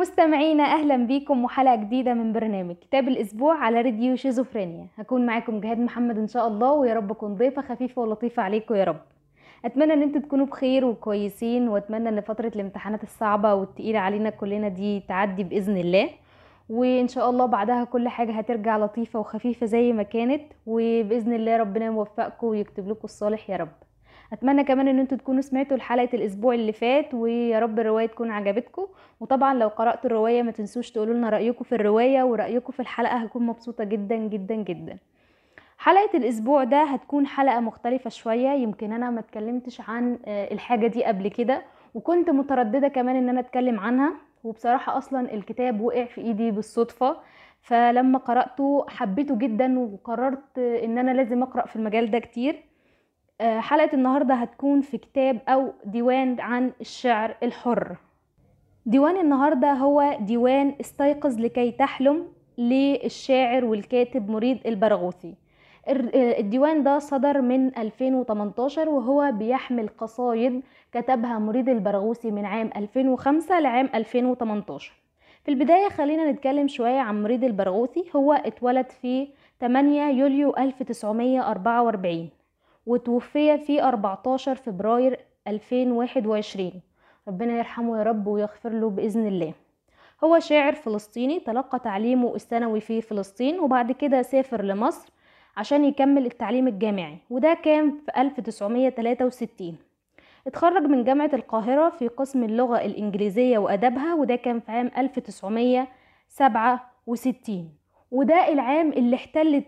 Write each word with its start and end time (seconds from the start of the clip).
مستمعينا 0.00 0.62
أهلا 0.64 0.96
بيكم 0.96 1.44
وحلقة 1.44 1.76
جديدة 1.76 2.14
من 2.14 2.32
برنامج 2.32 2.74
كتاب 2.74 3.08
الأسبوع 3.08 3.54
على 3.54 3.80
راديو 3.80 4.16
شيزوفرينيا. 4.16 4.86
هكون 4.98 5.26
معاكم 5.26 5.60
جهاد 5.60 5.78
محمد 5.78 6.18
إن 6.18 6.28
شاء 6.28 6.48
الله 6.48 6.72
ويا 6.72 6.94
رب 6.94 7.10
أكون 7.10 7.34
ضيفة 7.34 7.62
خفيفة 7.62 8.02
ولطيفة 8.02 8.42
عليكم 8.42 8.74
يا 8.74 8.84
رب. 8.84 9.00
أتمنى 9.64 9.92
إن 9.92 10.02
أنتوا 10.02 10.20
تكونوا 10.20 10.46
بخير 10.46 10.84
وكويسين 10.84 11.68
وأتمنى 11.68 12.08
إن 12.08 12.20
فترة 12.20 12.52
الامتحانات 12.54 13.02
الصعبة 13.02 13.54
والتقيلة 13.54 13.98
علينا 13.98 14.30
كلنا 14.30 14.68
دي 14.68 15.00
تعدي 15.08 15.44
بإذن 15.44 15.76
الله. 15.76 16.08
وإن 16.68 17.08
شاء 17.08 17.30
الله 17.30 17.46
بعدها 17.46 17.84
كل 17.84 18.08
حاجة 18.08 18.32
هترجع 18.32 18.78
لطيفة 18.78 19.18
وخفيفة 19.18 19.66
زي 19.66 19.92
ما 19.92 20.02
كانت 20.02 20.42
وبإذن 20.66 21.32
الله 21.32 21.56
ربنا 21.56 21.86
يوفقكم 21.86 22.46
ويكتب 22.46 22.88
لكم 22.88 23.04
الصالح 23.04 23.50
يا 23.50 23.56
رب. 23.56 23.89
أتمنى 24.32 24.64
كمان 24.64 24.88
إن 24.88 24.98
أنتوا 24.98 25.18
تكونوا 25.18 25.40
سمعتوا 25.40 25.78
حلقه 25.78 26.16
الأسبوع 26.16 26.54
اللي 26.54 26.72
فات 26.72 27.14
ويا 27.14 27.58
رب 27.58 27.78
الرواية 27.78 28.06
تكون 28.06 28.30
عجبتكم. 28.30 28.86
وطبعا 29.20 29.54
لو 29.54 29.68
قرأتوا 29.68 30.10
الرواية 30.10 30.42
ما 30.42 30.50
تنسوش 30.50 30.90
تقولوا 30.90 31.14
لنا 31.14 31.30
رأيكم 31.30 31.64
في 31.64 31.74
الرواية 31.74 32.22
ورأيكم 32.22 32.72
في 32.72 32.80
الحلقة 32.80 33.16
هكون 33.16 33.46
مبسوطة 33.46 33.84
جدا 33.84 34.16
جدا 34.16 34.54
جدا. 34.54 34.96
حلقة 35.78 36.16
الأسبوع 36.18 36.64
ده 36.64 36.82
هتكون 36.82 37.26
حلقة 37.26 37.60
مختلفة 37.60 38.10
شوية. 38.10 38.48
يمكن 38.48 38.92
أنا 38.92 39.10
ما 39.10 39.20
اتكلمتش 39.20 39.80
عن 39.88 40.18
الحاجة 40.26 40.86
دي 40.86 41.04
قبل 41.04 41.28
كده 41.28 41.62
وكنت 41.94 42.30
مترددة 42.30 42.88
كمان 42.88 43.16
إن 43.16 43.28
أنا 43.28 43.40
أتكلم 43.40 43.80
عنها. 43.80 44.12
وبصراحة 44.44 44.98
أصلا 44.98 45.34
الكتاب 45.34 45.80
وقع 45.80 46.04
في 46.04 46.20
إيدي 46.20 46.50
بالصدفة. 46.50 47.16
فلما 47.62 48.18
قرأته 48.18 48.86
حبيته 48.88 49.36
جدا 49.38 49.78
وقررت 49.78 50.58
إن 50.58 50.98
أنا 50.98 51.10
لازم 51.10 51.42
أقرأ 51.42 51.66
في 51.66 51.76
المجال 51.76 52.10
ده 52.10 52.18
كتير. 52.18 52.62
حلقة 53.40 53.94
النهاردة 53.94 54.34
هتكون 54.34 54.80
في 54.80 54.98
كتاب 54.98 55.38
أو 55.48 55.72
ديوان 55.84 56.40
عن 56.40 56.72
الشعر 56.80 57.36
الحر. 57.42 57.96
ديوان 58.86 59.16
النهاردة 59.16 59.72
هو 59.72 60.16
ديوان 60.20 60.74
استيقظ 60.80 61.40
لكي 61.40 61.70
تحلم 61.70 62.26
للشاعر 62.58 63.64
والكاتب 63.64 64.30
مريد 64.30 64.66
البرغوثي. 64.66 65.34
الديوان 65.88 66.82
ده 66.82 66.98
صدر 66.98 67.40
من 67.40 67.78
2018 67.78 68.88
وهو 68.88 69.32
بيحمل 69.32 69.88
قصايد 69.98 70.62
كتبها 70.92 71.38
مريد 71.38 71.68
البرغوثي 71.68 72.30
من 72.30 72.44
عام 72.44 72.70
2005 72.76 73.60
لعام 73.60 73.88
2018 73.94 74.92
في 75.44 75.50
البداية 75.50 75.88
خلينا 75.88 76.30
نتكلم 76.32 76.68
شوية 76.68 76.98
عن 76.98 77.22
مريد 77.22 77.44
البرغوثي. 77.44 78.04
هو 78.16 78.32
اتولد 78.32 78.90
في 78.90 79.28
8 79.60 80.02
يوليو 80.10 80.54
1944 80.58 82.28
وتوفي 82.90 83.58
في 83.58 83.82
14 83.82 84.54
فبراير 84.54 85.18
2021 85.48 86.72
ربنا 87.28 87.58
يرحمه 87.58 87.98
يا 87.98 88.02
رب 88.02 88.26
ويغفر 88.26 88.70
له 88.70 88.90
بإذن 88.90 89.26
الله. 89.26 89.52
هو 90.24 90.38
شاعر 90.38 90.74
فلسطيني 90.74 91.40
تلقى 91.40 91.78
تعليمه 91.78 92.34
الثانوي 92.34 92.80
في 92.80 93.02
فلسطين 93.02 93.60
وبعد 93.60 93.92
كده 93.92 94.22
سافر 94.22 94.62
لمصر 94.62 95.12
عشان 95.56 95.84
يكمل 95.84 96.26
التعليم 96.26 96.68
الجامعي 96.68 97.18
وده 97.30 97.54
كان 97.64 97.90
في 97.90 98.20
1963 98.20 99.76
اتخرج 100.46 100.82
من 100.82 101.04
جامعة 101.04 101.30
القاهرة 101.34 101.90
في 101.90 102.08
قسم 102.08 102.44
اللغة 102.44 102.84
الإنجليزية 102.84 103.58
وأدبها 103.58 104.14
وده 104.14 104.36
كان 104.36 104.60
في 104.60 104.72
عام 104.72 104.90
1967 104.98 107.79
وده 108.10 108.52
العام 108.52 108.92
اللي 108.92 109.16
احتل 109.16 109.62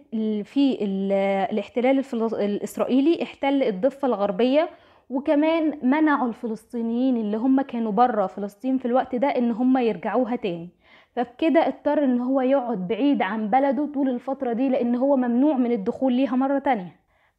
فيه 0.45 0.79
الاحتلال 0.81 2.05
الإسرائيلي 2.35 3.23
احتل 3.23 3.63
الضفة 3.63 4.09
الغربية 4.09 4.69
وكمان 5.11 5.79
منعوا 5.83 6.29
الفلسطينيين 6.29 7.17
اللي 7.17 7.37
هم 7.37 7.61
كانوا 7.61 7.93
برا 7.93 8.27
فلسطين 8.27 8.79
في 8.79 8.85
الوقت 8.85 9.15
ده 9.15 9.29
إن 9.29 9.51
هم 9.51 9.79
يرجعوها 9.79 10.37
تاني. 10.37 10.69
فبكده 11.17 11.67
اضطر 11.67 12.05
إن 12.05 12.21
هو 12.21 12.41
يقعد 12.41 12.89
بعيد 12.89 13.23
عن 13.23 13.49
بلده 13.51 13.87
طول 13.95 14.09
الفترة 14.09 14.53
دي 14.53 14.69
لأن 14.69 14.95
هو 14.95 15.17
ممنوع 15.17 15.57
من 15.57 15.73
الدخول 15.73 16.13
ليها 16.13 16.37
مرة 16.37 16.59
تانية. 16.59 16.97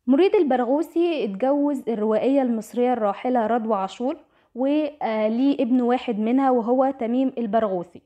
مريد 0.07 0.35
البرغوثي 0.35 1.23
اتجوز 1.25 1.83
الروائية 1.89 2.41
المصرية 2.41 2.93
الراحلة 2.93 3.47
رضوى 3.47 3.75
عاشور 3.75 4.17
وليه 4.55 5.53
ابن 5.59 5.81
واحد 5.81 6.19
منها 6.19 6.51
وهو 6.51 6.93
تميم 6.99 7.33
البرغوثي. 7.37 8.01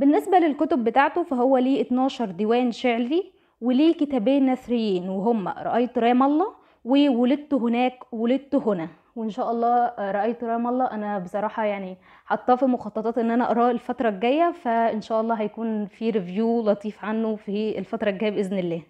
بالنسبة 0.00 0.38
للكتب 0.38 0.84
بتاعته 0.84 1.22
فهو 1.22 1.58
ليه 1.58 1.80
12 1.80 2.30
ديوان 2.30 2.72
شعري 2.72 3.32
وليه 3.60 3.94
كتابين 3.94 4.52
نثريين 4.52 5.08
وهم 5.08 5.48
رأيت 5.48 5.98
رام 5.98 6.22
الله 6.22 6.46
وولدت 6.84 7.54
هناك 7.54 8.04
ولدت 8.12 8.54
هنا. 8.54 8.88
وإن 9.16 9.30
شاء 9.30 9.50
الله 9.50 9.92
رأيت 9.98 10.44
رام 10.44 10.66
الله. 10.66 10.84
أنا 10.84 11.18
بصراحة 11.18 11.64
يعني 11.64 11.96
حاطاه 12.24 12.54
في 12.54 12.64
مخططات 12.64 13.18
إن 13.18 13.30
أنا 13.30 13.44
أقراه 13.44 13.70
الفترة 13.70 14.08
الجاية 14.08 14.52
فإن 14.52 15.00
شاء 15.00 15.20
الله 15.20 15.34
هيكون 15.34 15.86
في 15.86 16.10
ريفيو 16.10 16.62
لطيف 16.62 17.04
عنه 17.04 17.36
في 17.36 17.78
الفترة 17.78 18.10
الجاية 18.10 18.30
بإذن 18.30 18.58
الله. 18.58 18.82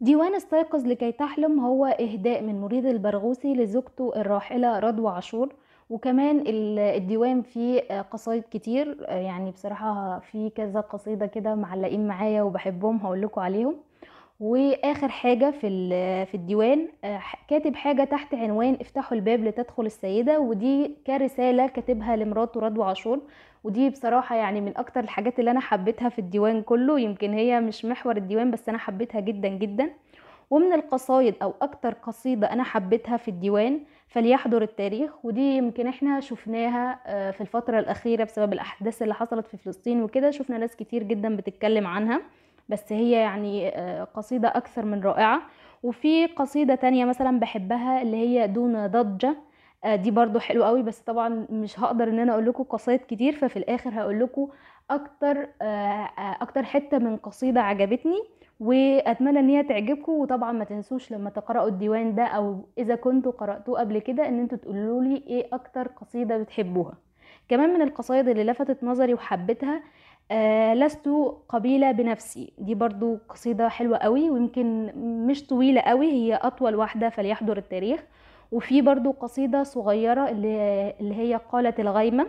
ديوان 0.00 0.34
استيقظ 0.34 0.86
لكي 0.86 1.12
تحلم 1.12 1.60
هو 1.60 1.86
إهداء 1.86 2.42
من 2.42 2.60
مريد 2.60 2.86
البرغوثي 2.86 3.54
لزوجته 3.54 4.12
الراحلة 4.16 4.78
رضوى 4.78 5.10
عاشور. 5.10 5.52
وكمان 5.90 6.44
الديوان 6.78 7.42
فيه 7.42 7.80
قصايد 8.00 8.42
كتير 8.50 9.06
يعني 9.08 9.50
بصراحة 9.50 10.18
في 10.18 10.50
كذا 10.50 10.80
قصيدة 10.80 11.26
كده 11.26 11.54
معلقين 11.54 12.06
معايا 12.08 12.42
وبحبهم 12.42 12.96
هقول 12.96 13.22
لكم 13.22 13.40
عليهم. 13.40 13.74
وآخر 14.40 15.08
حاجة 15.08 15.50
في 15.50 15.68
في 16.26 16.34
الديوان 16.34 16.88
كاتب 17.48 17.74
حاجة 17.76 18.04
تحت 18.04 18.34
عنوان 18.34 18.76
افتحوا 18.80 19.16
الباب 19.16 19.44
لتدخل 19.44 19.86
السيدة 19.86 20.40
ودي 20.40 20.96
كرسالة 21.06 21.66
كاتبها 21.66 22.16
لمراته 22.16 22.60
رضوى 22.60 22.84
عاشور. 22.86 23.20
ودي 23.64 23.90
بصراحة 23.90 24.36
يعني 24.36 24.60
من 24.60 24.76
أكتر 24.76 25.00
الحاجات 25.00 25.38
اللي 25.38 25.50
أنا 25.50 25.60
حبيتها 25.60 26.08
في 26.08 26.18
الديوان 26.18 26.62
كله 26.62 27.00
يمكن 27.00 27.32
هي 27.32 27.60
مش 27.60 27.84
محور 27.84 28.16
الديوان 28.16 28.50
بس 28.50 28.68
أنا 28.68 28.78
حبيتها 28.78 29.20
جدا 29.20 29.48
جدا. 29.48 29.90
ومن 30.50 30.72
القصايد 30.72 31.34
أو 31.42 31.54
أكتر 31.62 31.94
قصيدة 31.94 32.52
أنا 32.52 32.62
حبيتها 32.62 33.16
في 33.16 33.28
الديوان 33.28 33.80
فليحضر 34.08 34.62
التاريخ 34.62 35.24
ودي 35.24 35.56
يمكن 35.56 35.86
إحنا 35.86 36.20
شفناها 36.20 36.98
في 37.30 37.40
الفترة 37.40 37.78
الأخيرة 37.78 38.24
بسبب 38.24 38.52
الأحداث 38.52 39.02
اللي 39.02 39.14
حصلت 39.14 39.46
في 39.46 39.56
فلسطين 39.56 40.02
وكده. 40.02 40.30
شفنا 40.30 40.58
ناس 40.58 40.76
كتير 40.76 41.02
جدا 41.02 41.36
بتتكلم 41.36 41.86
عنها 41.86 42.20
بس 42.68 42.92
هي 42.92 43.10
يعني 43.10 43.70
قصيدة 44.14 44.48
أكثر 44.48 44.84
من 44.84 45.00
رائعة. 45.02 45.42
وفي 45.82 46.26
قصيدة 46.26 46.74
تانية 46.74 47.04
مثلا 47.04 47.40
بحبها 47.40 48.02
اللي 48.02 48.16
هي 48.16 48.46
دون 48.48 48.86
ضجة 48.86 49.36
دي 49.86 50.10
برضو 50.10 50.38
حلو 50.38 50.64
قوي 50.64 50.82
بس 50.82 50.98
طبعا 51.00 51.46
مش 51.50 51.80
هقدر 51.80 52.08
إن 52.08 52.18
أنا 52.18 52.32
أقول 52.32 52.46
لكم 52.46 52.62
قصايد 52.64 53.00
كتير 53.08 53.32
ففي 53.32 53.56
الآخر 53.56 53.90
هقول 54.00 54.20
لكم 54.20 54.48
أكتر 54.90 55.48
أكتر 56.42 56.62
حتة 56.62 56.98
من 56.98 57.16
قصيدة 57.16 57.60
عجبتني. 57.60 58.22
وأتمنى 58.60 59.38
إن 59.38 59.48
هي 59.48 59.62
تعجبكم 59.62 60.12
وطبعا 60.12 60.52
ما 60.52 60.64
تنسوش 60.64 61.12
لما 61.12 61.30
تقرأوا 61.30 61.68
الديوان 61.68 62.14
ده 62.14 62.24
أو 62.24 62.60
إذا 62.78 62.94
كنتوا 62.94 63.32
قرأتوه 63.32 63.80
قبل 63.80 63.98
كده 63.98 64.28
إن 64.28 64.38
أنتوا 64.40 64.58
تقولوا 64.58 65.02
لي 65.02 65.22
إيه 65.26 65.46
أكتر 65.52 65.88
قصيدة 65.88 66.38
بتحبوها. 66.38 66.94
كمان 67.48 67.74
من 67.74 67.82
القصايد 67.82 68.28
اللي 68.28 68.44
لفتت 68.44 68.84
نظري 68.84 69.14
وحبيتها 69.14 69.82
آه 70.30 70.74
لست 70.74 71.08
قبيلة 71.48 71.92
بنفسي. 71.92 72.52
دي 72.58 72.74
برضو 72.74 73.18
قصيدة 73.28 73.68
حلوة 73.68 73.98
قوي 73.98 74.30
ويمكن 74.30 74.86
مش 75.26 75.46
طويلة 75.46 75.80
قوي 75.80 76.12
هي 76.12 76.34
أطول 76.34 76.74
واحدة 76.74 77.08
فليحضر 77.08 77.56
التاريخ. 77.58 78.04
وفي 78.52 78.82
برضو 78.82 79.10
قصيدة 79.10 79.62
صغيرة 79.62 80.28
اللي, 80.28 80.94
اللي 81.00 81.14
هي 81.14 81.40
قالت 81.52 81.80
الغيمة. 81.80 82.26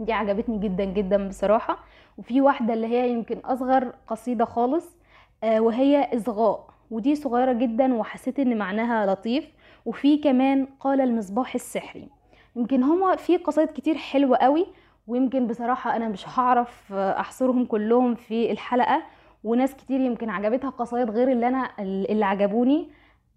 دي 0.00 0.12
عجبتني 0.12 0.58
جدا 0.58 0.84
جدا 0.84 1.28
بصراحة. 1.28 1.78
وفي 2.18 2.40
واحدة 2.40 2.74
اللي 2.74 2.86
هي 2.86 3.10
يمكن 3.10 3.38
أصغر 3.38 3.92
قصيدة 4.06 4.44
خالص 4.44 4.97
وهي 5.44 6.16
إصغاء 6.16 6.68
ودي 6.90 7.14
صغيرة 7.14 7.52
جدا 7.52 7.94
وحسيت 7.94 8.38
إن 8.38 8.58
معناها 8.58 9.06
لطيف. 9.06 9.44
وفي 9.86 10.16
كمان 10.16 10.66
قال 10.80 11.00
المصباح 11.00 11.54
السحري. 11.54 12.08
يمكن 12.56 12.82
هما 12.82 13.16
في 13.16 13.36
قصايد 13.36 13.68
كتير 13.68 13.94
حلوة 13.94 14.36
قوي 14.36 14.66
ويمكن 15.06 15.46
بصراحة 15.46 15.96
أنا 15.96 16.08
مش 16.08 16.38
هعرف 16.38 16.92
أحصرهم 16.92 17.64
كلهم 17.64 18.14
في 18.14 18.50
الحلقة. 18.50 19.02
وناس 19.44 19.74
كتير 19.74 20.00
يمكن 20.00 20.30
عجبتها 20.30 20.70
قصايد 20.70 21.10
غير 21.10 21.32
اللي 21.32 21.48
أنا 21.48 21.70
اللي 21.78 22.24
عجبوني. 22.24 22.88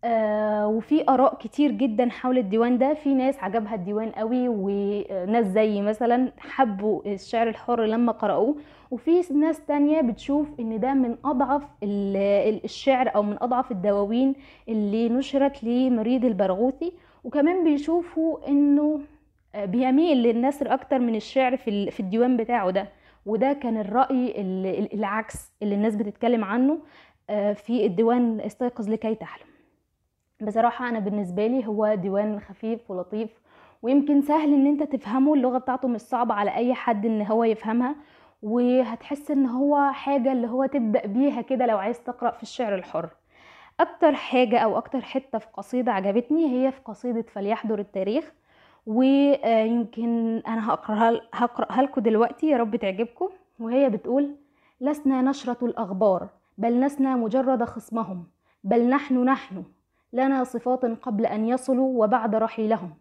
آه 0.03 0.67
وفي 0.67 1.09
آراء 1.09 1.35
كتير 1.35 1.71
جدا 1.71 2.09
حول 2.09 2.37
الديوان 2.37 2.77
ده. 2.77 2.93
في 2.93 3.13
ناس 3.13 3.39
عجبها 3.39 3.75
الديوان 3.75 4.09
قوي 4.09 4.47
وناس 4.49 5.45
زي 5.45 5.81
مثلا 5.81 6.31
حبوا 6.39 7.01
الشعر 7.05 7.49
الحر 7.49 7.85
لما 7.85 8.11
قرأوه. 8.11 8.55
وفي 8.91 9.33
ناس 9.33 9.65
تانية 9.65 10.01
بتشوف 10.01 10.47
إن 10.59 10.79
ده 10.79 10.93
من 10.93 11.15
أضعف 11.25 11.63
الشعر 11.83 13.15
أو 13.15 13.23
من 13.23 13.37
أضعف 13.41 13.71
الدواوين 13.71 14.35
اللي 14.69 15.09
نشرت 15.09 15.63
لمريد 15.63 16.25
البرغوثي. 16.25 16.93
وكمان 17.23 17.63
بيشوفوا 17.63 18.47
إنه 18.47 18.99
بيميل 19.57 20.17
للنثر 20.17 20.73
أكتر 20.73 20.99
من 20.99 21.15
الشعر 21.15 21.57
في 21.57 21.99
الديوان 21.99 22.37
بتاعه 22.37 22.69
ده. 22.71 22.89
وده 23.25 23.53
كان 23.53 23.77
الرأي 23.77 24.33
العكس 24.93 25.51
اللي 25.63 25.75
الناس 25.75 25.95
بتتكلم 25.95 26.43
عنه 26.43 26.77
في 27.53 27.85
الديوان 27.85 28.39
استيقظ 28.39 28.89
لكي 28.89 29.15
تحلم. 29.15 29.50
بصراحة 30.41 30.89
أنا 30.89 30.99
بالنسبة 30.99 31.47
لي 31.47 31.67
هو 31.67 31.95
ديوان 31.95 32.39
خفيف 32.39 32.91
ولطيف 32.91 33.29
ويمكن 33.81 34.21
سهل 34.21 34.53
إن 34.53 34.67
أنت 34.67 34.83
تفهمه 34.83 35.33
اللغة 35.33 35.57
بتاعته 35.57 35.87
مش 35.87 36.01
صعبة 36.01 36.33
على 36.33 36.55
أي 36.55 36.73
حد 36.73 37.05
إن 37.05 37.21
هو 37.21 37.43
يفهمها 37.43 37.95
وهتحس 38.43 39.31
إن 39.31 39.45
هو 39.45 39.91
حاجة 39.91 40.31
اللي 40.31 40.47
هو 40.47 40.65
تبدأ 40.65 41.05
بيها 41.07 41.41
كده 41.41 41.65
لو 41.65 41.77
عايز 41.77 42.03
تقرأ 42.03 42.31
في 42.31 42.43
الشعر 42.43 42.75
الحر. 42.75 43.09
أكتر 43.79 44.15
حاجة 44.15 44.59
أو 44.59 44.77
أكتر 44.77 45.01
حتة 45.01 45.37
في 45.39 45.47
قصيدة 45.53 45.91
عجبتني 45.91 46.45
هي 46.67 46.71
في 46.71 46.79
قصيدة 46.85 47.21
فليحضر 47.21 47.79
التاريخ 47.79 48.33
ويمكن 48.85 50.41
أنا 50.47 50.69
هقرأها 50.69 51.21
هقرأها 51.33 51.81
لكم 51.81 52.01
دلوقتي 52.01 52.47
يا 52.47 52.57
رب 52.57 52.75
تعجبكم. 52.75 53.29
وهي 53.59 53.89
بتقول 53.89 54.35
لسنا 54.81 55.21
نشرة 55.21 55.65
الأخبار 55.65 56.27
بل 56.57 56.81
لسنا 56.81 57.15
مجرد 57.15 57.63
خصمهم 57.63 58.23
بل 58.63 58.89
نحن 58.89 59.23
نحن 59.23 59.63
لنا 60.13 60.43
صفات 60.43 60.85
قبل 60.85 61.25
أن 61.25 61.45
يصلوا 61.45 62.03
وبعد 62.03 62.35
رحيلهم. 62.35 62.93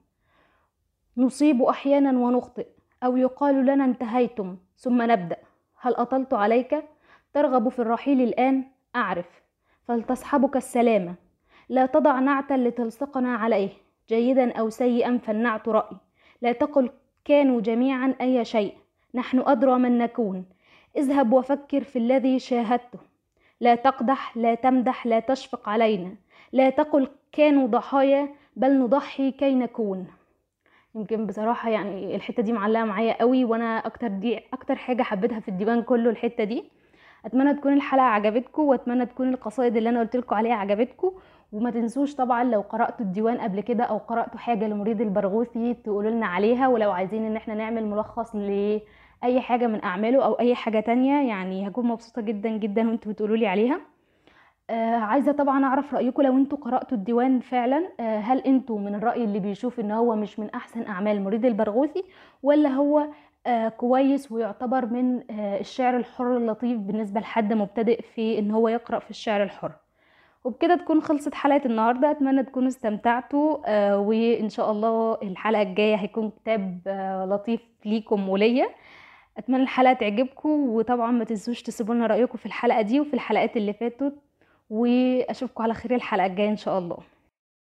نصيب 1.17 1.63
أحيانا 1.63 2.19
ونخطئ 2.19 2.67
أو 3.05 3.17
يقال 3.17 3.67
لنا 3.67 3.85
انتهيتم 3.85 4.57
ثم 4.77 5.03
نبدأ. 5.03 5.37
هل 5.81 5.95
أطلت 5.95 6.35
عليك؟ 6.35 6.85
ترغب 7.33 7.69
في 7.69 7.79
الرحيل 7.79 8.23
الآن؟ 8.23 8.65
أعرف. 8.97 9.43
فلتصحبك 9.89 10.57
السلامة. 10.57 11.15
لا 11.69 11.87
تضع 11.87 12.21
نعتا 12.21 12.55
لتلصقنا 12.55 13.35
عليه. 13.35 13.71
جيدا 14.09 14.53
أو 14.53 14.71
سيئا 14.71 15.19
فالنعت 15.19 15.69
رأي. 15.69 15.97
لا 16.43 16.53
تقل 16.53 16.91
كانوا 17.25 17.61
جميعا 17.61 18.15
أي 18.21 18.45
شيء. 18.45 18.75
نحن 19.15 19.43
أدرى 19.47 19.79
من 19.79 19.99
نكون. 19.99 20.45
اذهب 20.97 21.33
وفكر 21.33 21.85
في 21.85 21.99
الذي 21.99 22.39
شاهدته. 22.39 22.99
لا 23.61 23.75
تقدح 23.75 24.37
لا 24.37 24.55
تمدح 24.55 25.07
لا 25.07 25.21
تشفق 25.21 25.69
علينا. 25.69 26.15
لا 26.53 26.71
تقل 26.71 27.09
كانوا 27.33 27.67
ضحايا 27.67 28.29
بل 28.57 28.79
نضحي 28.79 29.31
كي 29.31 29.55
نكون. 29.55 30.07
يمكن 30.95 31.27
بصراحة 31.27 31.71
يعني 31.71 32.17
الحتة 32.17 32.43
دي 32.43 32.53
معلقة 32.53 32.85
معايا 32.85 33.21
قوي 33.21 33.45
وأنا 33.45 33.79
أكتر 33.79 34.09
دي 34.09 34.41
أكتر 34.53 34.77
حاجة 34.77 35.03
حبيتها 35.03 35.41
في 35.41 35.49
الديوان 35.49 35.83
كله 35.83 36.11
الحتة 36.11 36.45
دي. 36.45 36.65
أتمنى 37.27 37.55
تكون 37.55 37.73
الحلقة 37.73 38.05
عجبتكم 38.05 38.63
وأتمنى 38.63 39.07
تكون 39.07 39.29
القصائد 39.29 39.77
اللي 39.77 39.89
أنا 39.89 40.01
قلت 40.01 40.17
لكم 40.17 40.37
عليها 40.37 40.55
عجبتكم. 40.55 41.13
وما 41.53 41.71
تنسوش 41.71 42.15
طبعا 42.15 42.45
لو 42.45 42.61
قرأتوا 42.61 43.07
الديوان 43.07 43.39
قبل 43.41 43.61
كده 43.61 43.85
أو 43.85 43.99
قرأتوا 43.99 44.39
حاجة 44.39 44.69
لمريد 44.69 45.01
البرغوثي 45.01 45.75
تقولوا 45.75 46.11
لنا 46.11 46.27
عليها. 46.27 46.69
ولو 46.69 46.91
عايزين 46.91 47.25
إن 47.25 47.37
إحنا 47.37 47.55
نعمل 47.55 47.87
ملخص 47.87 48.35
لأي 48.37 49.41
حاجة 49.41 49.67
من 49.67 49.85
أعماله 49.85 50.25
أو 50.25 50.33
أي 50.33 50.55
حاجة 50.55 50.81
تانية 50.81 51.29
يعني 51.29 51.69
هكون 51.69 51.87
مبسوطة 51.87 52.23
جدا 52.23 52.49
جدا 52.49 52.89
وأنتوا 52.89 53.13
بتقولوا 53.13 53.37
لي 53.37 53.47
عليها. 53.47 53.81
آه 54.71 54.97
عايزة 54.97 55.33
طبعا 55.33 55.65
أعرف 55.65 55.95
رايكم 55.95 56.23
لو 56.23 56.37
أنتوا 56.37 56.59
قرأتوا 56.59 56.99
الديوان 56.99 57.41
فعلا 57.41 57.89
آه 58.01 58.19
هل 58.19 58.39
أنتوا 58.39 58.79
من 58.79 58.95
الرأي 58.95 59.25
اللي 59.25 59.39
بيشوف 59.41 59.81
إن 59.81 59.91
هو 59.91 60.17
مش 60.17 60.39
من 60.39 60.51
أحسن 60.51 60.87
أعمال 60.87 61.23
مريد 61.23 61.45
البرغوثي 61.45 62.05
ولا 62.43 62.69
هو 62.69 63.07
آه 63.47 63.69
كويس 63.69 64.33
ويعتبر 64.33 64.87
من 64.87 65.21
آه 65.31 65.61
الشعر 65.61 65.97
الحر 65.97 66.37
اللطيف 66.37 66.79
بالنسبة 66.79 67.21
لحد 67.21 67.53
مبتدئ 67.53 68.03
في 68.03 68.39
إن 68.39 68.51
هو 68.51 68.69
يقرأ 68.69 68.99
في 68.99 69.11
الشعر 69.11 69.43
الحر؟ 69.43 69.73
وبكده 70.45 70.75
تكون 70.77 71.03
خلصت 71.03 71.35
حلقة 71.35 71.67
النهارده 71.67 72.11
أتمنى 72.11 72.43
تكونوا 72.43 72.69
استمتعتوا 72.69 73.59
آه 73.67 73.99
وإن 73.99 74.49
شاء 74.49 74.71
الله 74.71 75.19
الحلقة 75.23 75.63
الجاية 75.63 75.95
هيكون 75.97 76.31
كتاب 76.31 76.81
آه 76.87 77.25
لطيف 77.27 77.61
ليكم 77.85 78.29
وليا. 78.29 78.67
أتمنى 79.39 79.63
الحلقة 79.63 79.93
تعجبكم 79.93 80.51
وطبعا 80.69 81.11
ما 81.11 81.25
تنسوش 81.25 81.63
تسيبوا 81.63 81.95
لنا 81.95 82.07
رأيكم 82.07 82.39
في 82.39 82.47
الحلقة 82.47 82.83
دي 82.83 83.01
وفي 83.01 83.15
الحلقات 83.15 83.57
اللي 83.57 83.73
فاتت. 83.73 84.15
وأشوفكم 84.71 85.63
على 85.63 85.75
خير 85.75 85.95
الحلقة 85.95 86.27
الجاية 86.27 86.49
إن 86.49 86.57
شاء 86.57 86.79
الله. 86.79 86.99